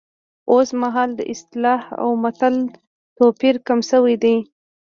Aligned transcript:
اوس 0.51 0.69
مهال 0.81 1.09
د 1.15 1.21
اصطلاح 1.33 1.83
او 2.01 2.09
متل 2.23 2.55
توپیر 3.17 3.55
کم 3.67 3.79
شوی 3.89 4.15
دی 4.23 4.35